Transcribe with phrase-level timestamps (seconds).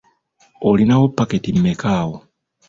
[0.69, 2.17] Olinawo paketi mmeka awo?